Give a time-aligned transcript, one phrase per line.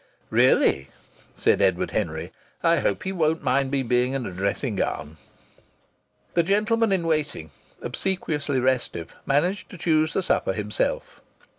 [0.31, 0.87] "Really!"
[1.35, 2.31] said Edward Henry.
[2.63, 5.17] "I hope he won't mind me being in a dressing gown."
[6.33, 7.51] The gentleman in waiting,
[7.83, 11.21] obsequiously restive, managed to choose the supper himself.